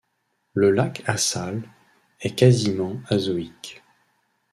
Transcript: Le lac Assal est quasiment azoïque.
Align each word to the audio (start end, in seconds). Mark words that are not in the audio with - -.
Le 0.55 0.71
lac 0.71 1.03
Assal 1.05 1.61
est 2.21 2.33
quasiment 2.33 2.99
azoïque. 3.11 3.83